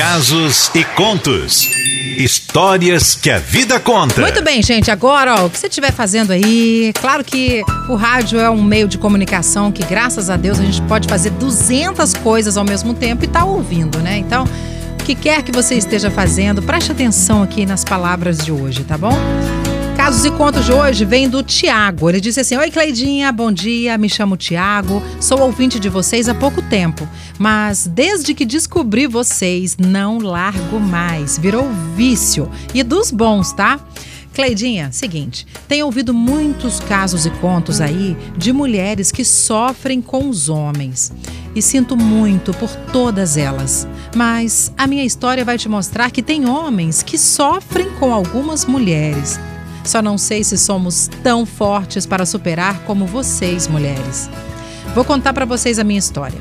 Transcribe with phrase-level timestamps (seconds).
[0.00, 1.68] Casos e contos.
[2.16, 4.18] Histórias que a vida conta.
[4.22, 4.90] Muito bem, gente.
[4.90, 8.88] Agora, ó, o que você estiver fazendo aí, claro que o rádio é um meio
[8.88, 13.26] de comunicação que, graças a Deus, a gente pode fazer 200 coisas ao mesmo tempo
[13.26, 14.16] e tá ouvindo, né?
[14.16, 14.44] Então,
[14.98, 18.96] o que quer que você esteja fazendo, preste atenção aqui nas palavras de hoje, tá
[18.96, 19.12] bom?
[20.10, 22.08] Casos e contos de hoje vem do Tiago.
[22.08, 23.96] Ele disse assim: Oi, Cleidinha, bom dia.
[23.96, 27.08] Me chamo Tiago, sou ouvinte de vocês há pouco tempo,
[27.38, 31.38] mas desde que descobri vocês, não largo mais.
[31.38, 32.50] Virou vício.
[32.74, 33.78] E dos bons, tá?
[34.34, 40.48] Cleidinha, seguinte, tenho ouvido muitos casos e contos aí de mulheres que sofrem com os
[40.48, 41.12] homens.
[41.54, 43.86] E sinto muito por todas elas.
[44.16, 49.38] Mas a minha história vai te mostrar que tem homens que sofrem com algumas mulheres.
[49.84, 54.28] Só não sei se somos tão fortes para superar como vocês, mulheres.
[54.94, 56.38] Vou contar para vocês a minha história.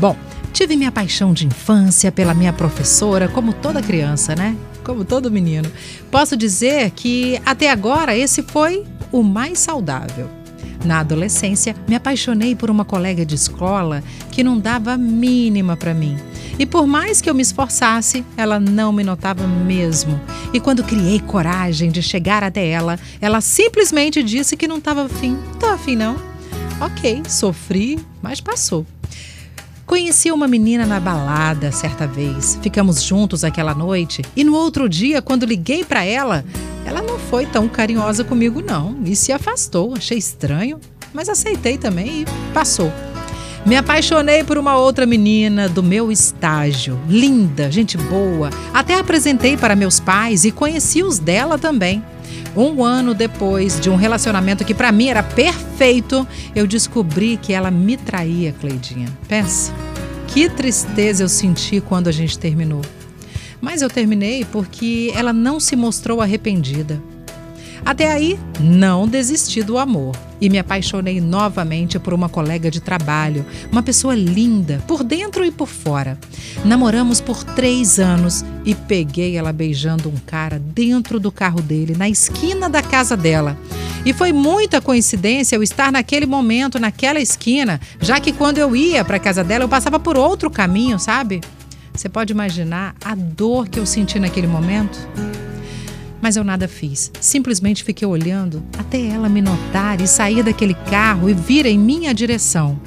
[0.00, 0.16] Bom,
[0.52, 4.56] tive minha paixão de infância pela minha professora, como toda criança, né?
[4.84, 5.70] Como todo menino.
[6.10, 10.37] Posso dizer que até agora esse foi o mais saudável.
[10.84, 15.94] Na adolescência, me apaixonei por uma colega de escola que não dava a mínima para
[15.94, 16.16] mim.
[16.58, 20.20] E por mais que eu me esforçasse, ela não me notava mesmo.
[20.52, 25.36] E quando criei coragem de chegar até ela, ela simplesmente disse que não estava afim.
[25.60, 26.16] Tá afim, não.
[26.80, 28.86] Ok, sofri, mas passou.
[29.88, 32.58] Conheci uma menina na balada certa vez.
[32.60, 36.44] Ficamos juntos aquela noite e no outro dia, quando liguei para ela,
[36.88, 39.92] ela não foi tão carinhosa comigo não e se afastou.
[39.94, 40.80] Achei estranho,
[41.12, 42.90] mas aceitei também e passou.
[43.66, 46.98] Me apaixonei por uma outra menina do meu estágio.
[47.06, 48.48] Linda, gente boa.
[48.72, 52.02] Até apresentei para meus pais e conheci os dela também.
[52.56, 57.70] Um ano depois de um relacionamento que para mim era perfeito, eu descobri que ela
[57.70, 59.08] me traía, Cleidinha.
[59.28, 59.74] Pensa,
[60.28, 62.80] que tristeza eu senti quando a gente terminou.
[63.60, 67.02] Mas eu terminei porque ela não se mostrou arrependida.
[67.84, 73.44] Até aí, não desisti do amor e me apaixonei novamente por uma colega de trabalho,
[73.72, 76.18] uma pessoa linda, por dentro e por fora.
[76.64, 82.08] Namoramos por três anos e peguei ela beijando um cara dentro do carro dele, na
[82.08, 83.56] esquina da casa dela.
[84.04, 89.04] E foi muita coincidência eu estar naquele momento, naquela esquina, já que quando eu ia
[89.04, 91.40] para a casa dela, eu passava por outro caminho, sabe?
[91.98, 94.96] Você pode imaginar a dor que eu senti naquele momento?
[96.22, 97.10] Mas eu nada fiz.
[97.20, 102.14] Simplesmente fiquei olhando até ela me notar e sair daquele carro e vir em minha
[102.14, 102.78] direção.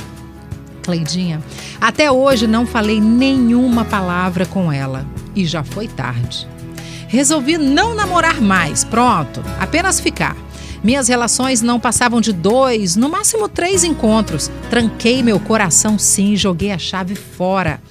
[0.81, 1.43] Cleidinha,
[1.81, 5.05] até hoje não falei nenhuma palavra com ela
[5.35, 6.47] e já foi tarde.
[7.09, 10.37] Resolvi não namorar mais, pronto, apenas ficar.
[10.81, 14.49] Minhas relações não passavam de dois, no máximo três encontros.
[14.69, 17.81] Tranquei meu coração sim, joguei a chave fora.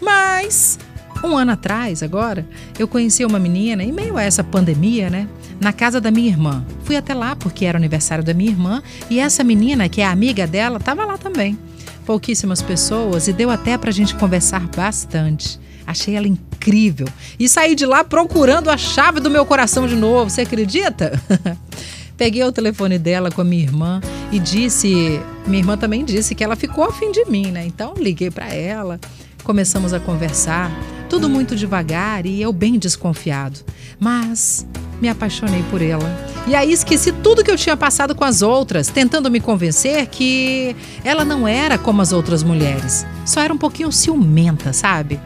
[0.00, 0.78] Mas
[1.22, 2.46] um ano atrás, agora,
[2.78, 5.28] eu conheci uma menina, em meio a essa pandemia, né?
[5.60, 6.64] Na casa da minha irmã.
[6.84, 10.46] Fui até lá porque era aniversário da minha irmã e essa menina, que é amiga
[10.46, 11.58] dela, estava lá também.
[12.06, 15.60] Pouquíssimas pessoas e deu até pra gente conversar bastante.
[15.86, 17.06] Achei ela incrível
[17.38, 20.30] e saí de lá procurando a chave do meu coração de novo.
[20.30, 21.20] Você acredita?
[22.16, 24.00] Peguei o telefone dela com a minha irmã
[24.30, 25.20] e disse.
[25.46, 27.64] Minha irmã também disse que ela ficou afim de mim, né?
[27.66, 29.00] Então liguei para ela,
[29.42, 30.70] começamos a conversar.
[31.08, 33.60] Tudo muito devagar e eu bem desconfiado.
[33.98, 34.66] Mas
[35.00, 36.04] me apaixonei por ela.
[36.46, 40.76] E aí esqueci tudo que eu tinha passado com as outras, tentando me convencer que
[41.04, 43.06] ela não era como as outras mulheres.
[43.24, 45.18] Só era um pouquinho ciumenta, sabe?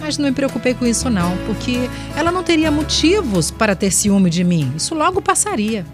[0.00, 4.30] Mas não me preocupei com isso não, porque ela não teria motivos para ter ciúme
[4.30, 4.72] de mim.
[4.76, 5.84] Isso logo passaria.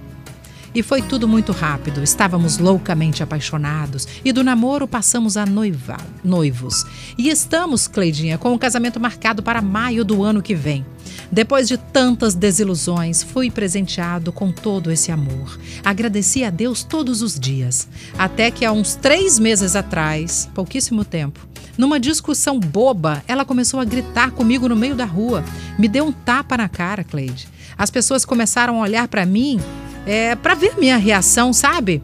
[0.77, 2.03] E foi tudo muito rápido.
[2.03, 6.85] Estávamos loucamente apaixonados e do namoro passamos a noivar, noivos.
[7.17, 10.85] E estamos, Cleidinha, com o casamento marcado para maio do ano que vem.
[11.33, 15.59] Depois de tantas desilusões, fui presenteado com todo esse amor.
[15.83, 17.89] Agradeci a Deus todos os dias.
[18.19, 21.41] Até que há uns três meses atrás, pouquíssimo tempo,
[21.79, 25.43] numa discussão boba, ela começou a gritar comigo no meio da rua.
[25.79, 27.49] Me deu um tapa na cara, Cleide.
[27.79, 29.59] As pessoas começaram a olhar para mim
[30.07, 32.03] é, para ver minha reação, sabe?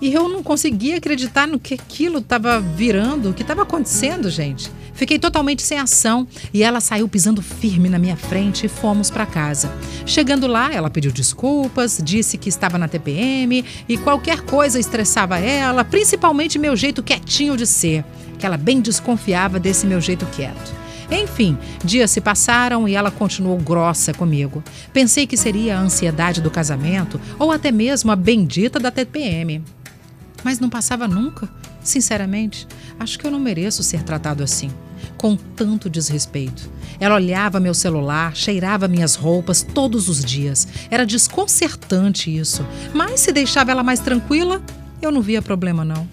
[0.00, 4.70] E eu não conseguia acreditar no que aquilo estava virando, o que estava acontecendo, gente.
[4.92, 9.26] Fiquei totalmente sem ação e ela saiu pisando firme na minha frente e fomos para
[9.26, 9.70] casa.
[10.06, 15.84] Chegando lá, ela pediu desculpas, disse que estava na TPM e qualquer coisa estressava ela,
[15.84, 18.04] principalmente meu jeito quietinho de ser,
[18.38, 20.85] que ela bem desconfiava desse meu jeito quieto.
[21.10, 24.62] Enfim, dias se passaram e ela continuou grossa comigo.
[24.92, 29.62] Pensei que seria a ansiedade do casamento ou até mesmo a bendita da TPM.
[30.42, 31.48] Mas não passava nunca.
[31.82, 32.66] Sinceramente,
[32.98, 34.70] acho que eu não mereço ser tratado assim.
[35.16, 36.70] com tanto desrespeito.
[37.00, 40.68] Ela olhava meu celular, cheirava minhas roupas todos os dias.
[40.90, 42.64] Era desconcertante isso.
[42.94, 44.62] Mas se deixava ela mais tranquila,
[45.00, 46.08] eu não via problema não.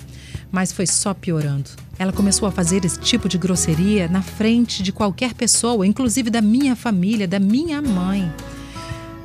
[0.52, 1.70] Mas foi só piorando.
[2.04, 6.42] Ela começou a fazer esse tipo de grosseria na frente de qualquer pessoa, inclusive da
[6.42, 8.30] minha família, da minha mãe.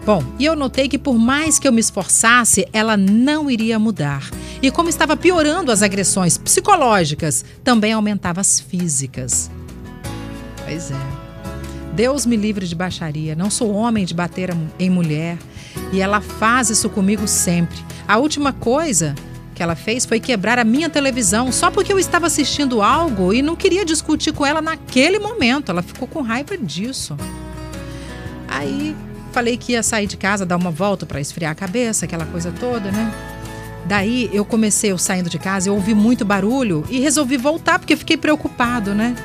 [0.07, 4.31] Bom, e eu notei que por mais que eu me esforçasse, ela não iria mudar.
[4.63, 9.51] E como estava piorando as agressões psicológicas, também aumentava as físicas.
[10.65, 11.07] Pois é.
[11.97, 13.35] Deus me livre de baixaria.
[13.35, 15.37] Não sou homem de bater em mulher.
[15.93, 17.77] E ela faz isso comigo sempre.
[18.07, 19.17] A última coisa
[19.59, 23.43] que ela fez foi quebrar a minha televisão só porque eu estava assistindo algo e
[23.43, 25.73] não queria discutir com ela naquele momento.
[25.73, 27.17] Ela ficou com raiva disso.
[28.47, 28.95] Aí
[29.33, 32.53] falei que ia sair de casa, dar uma volta para esfriar a cabeça, aquela coisa
[32.53, 33.13] toda, né?
[33.85, 37.97] Daí eu comecei, eu saindo de casa, eu ouvi muito barulho e resolvi voltar porque
[37.97, 39.17] fiquei preocupado, né?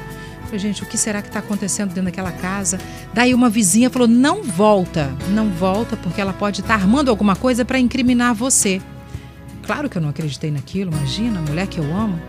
[0.45, 2.79] Falei, gente, o que será que está acontecendo dentro daquela casa?
[3.13, 7.36] Daí uma vizinha falou: não volta, não volta porque ela pode estar tá armando alguma
[7.36, 8.81] coisa para incriminar você.
[9.65, 12.19] Claro que eu não acreditei naquilo, imagina, a mulher que eu amo.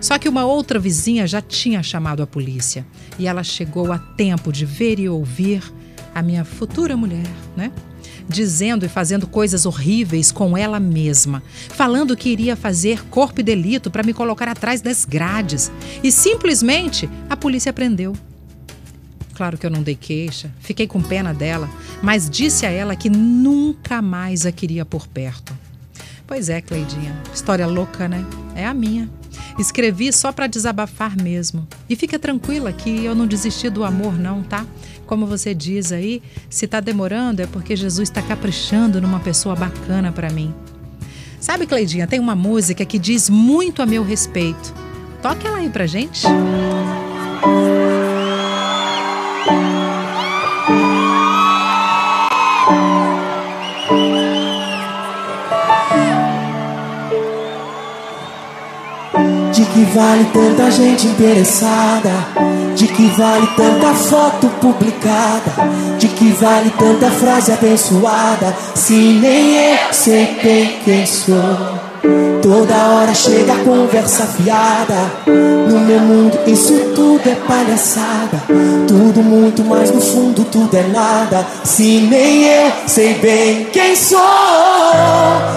[0.00, 2.84] Só que uma outra vizinha já tinha chamado a polícia
[3.18, 5.62] e ela chegou a tempo de ver e ouvir
[6.12, 7.70] a minha futura mulher, né?
[8.28, 13.92] Dizendo e fazendo coisas horríveis com ela mesma, falando que iria fazer corpo e delito
[13.92, 15.70] para me colocar atrás das grades.
[16.02, 18.12] E simplesmente a polícia prendeu.
[19.34, 21.70] Claro que eu não dei queixa, fiquei com pena dela,
[22.02, 25.51] mas disse a ela que nunca mais a queria por perto.
[26.26, 28.24] Pois é, Cleidinha, história louca, né?
[28.54, 29.08] É a minha.
[29.58, 31.66] Escrevi só para desabafar mesmo.
[31.88, 34.66] E fica tranquila que eu não desisti do amor, não, tá?
[35.06, 40.10] Como você diz aí, se está demorando é porque Jesus está caprichando numa pessoa bacana
[40.10, 40.54] para mim.
[41.38, 44.72] Sabe, Cleidinha, tem uma música que diz muito a meu respeito.
[45.20, 46.26] Toque ela aí pra gente.
[47.42, 48.01] Música
[59.82, 62.10] que vale tanta gente interessada?
[62.76, 65.52] De que vale tanta foto publicada?
[65.98, 68.54] De que vale tanta frase abençoada?
[68.74, 71.36] Se nem eu sei bem quem sou.
[72.40, 75.12] Toda hora chega a conversa fiada.
[75.26, 78.42] No meu mundo isso tudo é palhaçada.
[78.86, 81.44] Tudo muito mais no fundo, tudo é nada.
[81.64, 84.20] Se nem eu sei bem quem sou.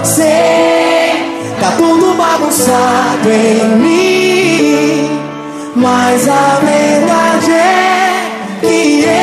[0.03, 5.09] Sei Tá tudo bagunçado em mim,
[5.75, 8.29] mas a verdade é
[8.61, 9.15] que eu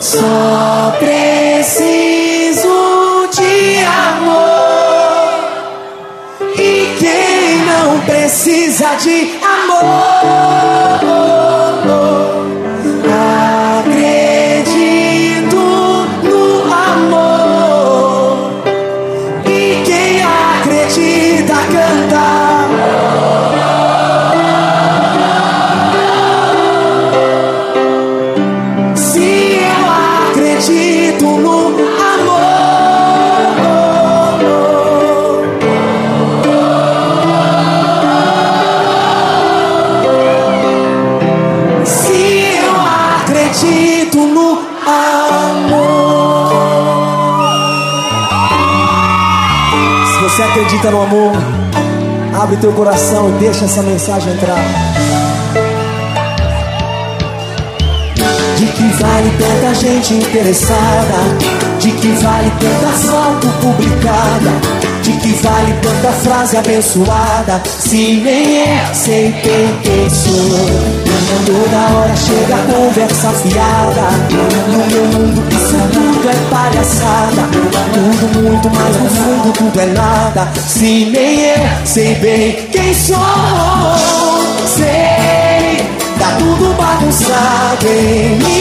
[0.00, 2.68] só preciso
[3.32, 4.52] de amor.
[6.56, 10.61] E quem não precisa de amor?
[50.72, 51.32] Acredita no amor,
[52.40, 54.64] abre teu coração e deixa essa mensagem entrar.
[58.56, 61.14] De que vale tanta gente interessada?
[61.78, 64.81] De que vale tanta foto publicada?
[65.42, 67.60] Vale tanta frase abençoada?
[67.66, 71.02] Se nem eu sei quem, sou.
[71.44, 74.08] Toda hora chega a conversa fiada.
[74.68, 77.42] No meu mundo isso tudo é palhaçada.
[77.92, 80.48] Tudo muito mais no fundo, tudo é nada.
[80.64, 83.16] Se nem eu sei bem quem sou.
[84.76, 85.84] Sei,
[86.20, 88.51] tá tudo bagunçado em mim.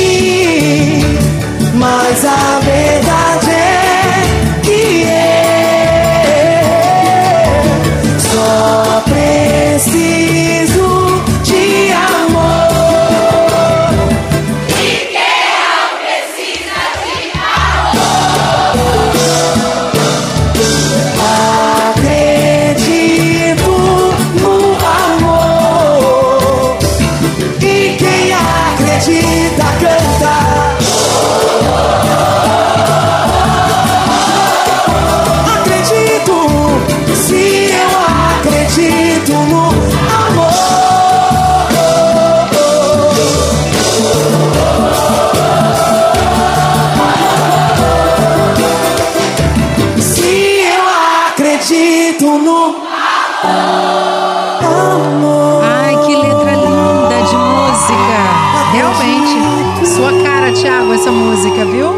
[61.61, 61.93] Música, viu?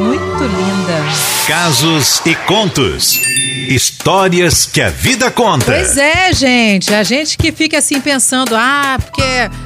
[0.00, 1.04] Muito linda.
[1.46, 3.20] Casos e contos.
[3.68, 5.72] Histórias que a vida conta.
[5.72, 6.92] Pois é, gente.
[6.92, 9.22] A gente que fica assim pensando, ah, porque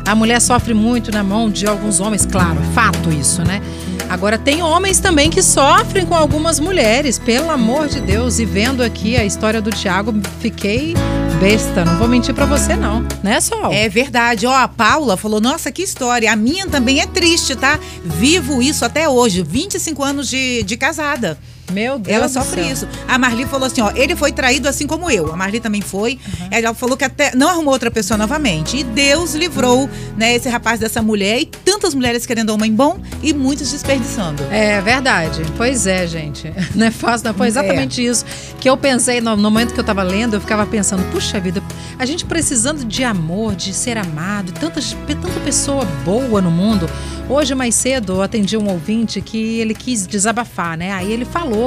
[0.06, 3.60] a mulher sofre muito na mão de alguns homens, claro, fato isso, né?
[4.08, 8.38] Agora tem homens também que sofrem com algumas mulheres, pelo amor de Deus.
[8.38, 10.94] E vendo aqui a história do Tiago, fiquei
[11.40, 13.72] besta, não vou mentir para você não, né, Sol?
[13.72, 14.46] É verdade.
[14.46, 16.30] Ó, a Paula falou: "Nossa, que história.
[16.30, 17.80] A minha também é triste, tá?
[18.04, 21.38] Vivo isso até hoje, 25 anos de, de casada."
[21.70, 22.16] Meu Deus.
[22.16, 22.88] Ela sofre isso.
[23.08, 25.32] A Marli falou assim: ó, ele foi traído assim como eu.
[25.32, 26.14] A Marli também foi.
[26.14, 26.48] Uhum.
[26.50, 28.78] Ela falou que até não arrumou outra pessoa novamente.
[28.78, 32.98] E Deus livrou, né, esse rapaz dessa mulher e tantas mulheres querendo um homem bom
[33.22, 34.42] e muitos desperdiçando.
[34.50, 35.42] É verdade.
[35.56, 36.52] Pois é, gente.
[36.74, 37.34] Não é fácil, não.
[37.34, 37.50] Foi é.
[37.50, 38.10] exatamente é.
[38.10, 38.24] isso
[38.60, 40.34] que eu pensei no, no, momento que eu tava lendo.
[40.34, 41.62] Eu ficava pensando: puxa vida,
[41.98, 46.88] a gente precisando de amor, de ser amado, tanta, tanta pessoa boa no mundo.
[47.28, 50.92] Hoje, mais cedo, eu atendi um ouvinte que ele quis desabafar, né?
[50.92, 51.59] Aí ele falou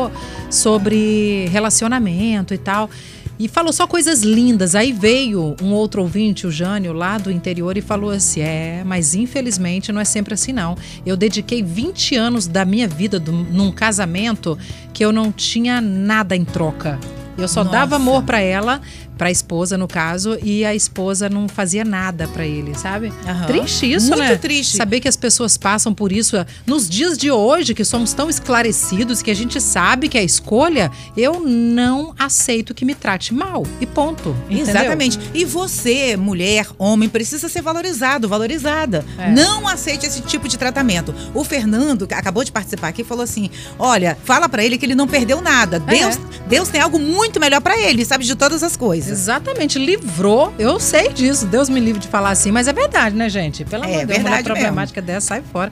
[0.50, 2.90] sobre relacionamento e tal.
[3.40, 4.76] E falou só coisas lindas.
[4.76, 9.16] Aí veio um outro ouvinte, o Jânio, lá do interior, e falou assim: É, mas
[9.16, 10.78] infelizmente não é sempre assim, não.
[11.06, 14.58] Eu dediquei 20 anos da minha vida do, num casamento
[14.94, 17.00] que eu não tinha nada em troca.
[17.38, 17.78] Eu só Nossa.
[17.78, 18.82] dava amor para ela,
[19.18, 23.08] para a esposa no caso, e a esposa não fazia nada para ele, sabe?
[23.08, 23.46] Uhum.
[23.48, 24.28] Triste isso, Muito né?
[24.30, 24.78] Muito triste.
[24.78, 26.36] Saber que as pessoas passam por isso
[26.66, 30.92] nos dias de hoje, que somos tão esclarecidos, que a gente sabe que é escolha,
[31.16, 33.66] eu não aceito que me trate mal.
[33.80, 34.36] E ponto.
[34.50, 34.68] Entendeu?
[34.68, 35.20] Exatamente.
[35.34, 39.06] E você, mulher, homem, precisa ser valorizado, valorizada.
[39.18, 39.32] É.
[39.32, 41.14] Não aceite esse tipo de tratamento.
[41.34, 44.96] O Fernando, que acabou de participar aqui, falou assim: olha, fala para ele que ele
[44.96, 45.78] não perdeu nada.
[45.78, 45.80] É.
[45.80, 49.12] Deus, Deus tem algo muito melhor para ele, sabe de todas as coisas.
[49.12, 50.54] Exatamente, livrou.
[50.58, 51.46] Eu sei disso.
[51.46, 53.64] Deus me livre de falar assim, mas é verdade, né, gente?
[53.66, 55.14] Pelo amor de Deus, uma problemática mesmo.
[55.14, 55.72] dessa sai fora.